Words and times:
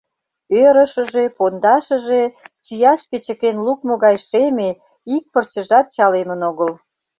Ӧрышыжӧ, 0.63 1.23
пондашыже 1.37 2.21
чияшке 2.65 3.17
чыкен 3.25 3.57
лукмо 3.65 3.93
гай 4.03 4.15
шеме, 4.27 4.69
ик 5.15 5.23
пырчыжат 5.33 5.87
чалемын 5.95 6.41
огыл. 6.49 6.71